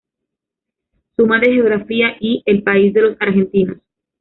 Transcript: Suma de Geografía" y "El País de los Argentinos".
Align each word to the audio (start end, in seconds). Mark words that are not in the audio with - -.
Suma 1.15 1.37
de 1.39 1.51
Geografía" 1.53 2.15
y 2.19 2.41
"El 2.47 2.63
País 2.63 2.91
de 2.91 3.01
los 3.01 3.17
Argentinos". 3.21 3.77